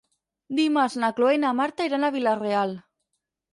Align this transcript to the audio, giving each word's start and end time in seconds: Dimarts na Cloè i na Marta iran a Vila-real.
Dimarts 0.59 0.95
na 1.03 1.09
Cloè 1.19 1.35
i 1.37 1.43
na 1.45 1.53
Marta 1.61 1.89
iran 1.91 2.07
a 2.07 2.11
Vila-real. 2.19 2.77